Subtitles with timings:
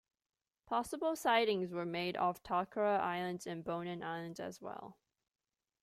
[0.65, 4.97] Possible sightings were made off Tokara Islands and Bonin Islands as well.